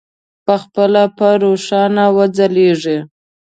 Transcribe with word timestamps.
پخپله 0.45 1.03
به 1.17 1.29
روښانه 1.41 2.05
وځلېږي. 2.17 2.97